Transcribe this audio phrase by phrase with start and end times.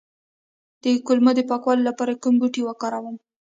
[0.81, 3.15] د کولمو د پاکوالي لپاره کوم بوټی وکاروم؟